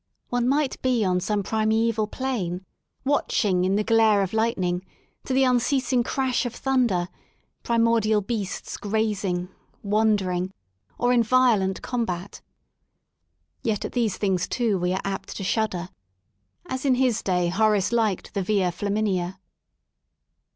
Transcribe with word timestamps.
One 0.29 0.47
might 0.49 0.81
be 0.81 1.05
on 1.05 1.19
some 1.19 1.43
primeval 1.43 2.07
plain, 2.07 2.65
watching, 3.05 3.65
in 3.65 3.75
the 3.75 3.83
glare 3.83 4.23
of 4.23 4.33
lightning, 4.33 4.83
to 5.25 5.31
the 5.35 5.43
unceasing 5.43 6.01
crash 6.01 6.43
of 6.43 6.55
thunder, 6.55 7.07
primordial 7.61 8.21
beasts 8.21 8.77
grazing, 8.77 9.49
wandering, 9.83 10.53
or 10.97 11.13
in 11.13 11.21
violent 11.21 11.83
combat. 11.83 12.41
Yet 13.61 13.85
at 13.85 13.91
these 13.91 14.17
things, 14.17 14.47
too, 14.47 14.79
we 14.79 14.91
are 14.91 15.01
apt 15.03 15.37
to 15.37 15.43
shudder, 15.43 15.89
as 16.65 16.83
in 16.83 16.95
his 16.95 17.21
day 17.21 17.49
Horace 17.49 17.89
disliked 17.89 18.33
the 18.33 18.41
Via 18.41 18.71
Flaminia. 18.71 19.37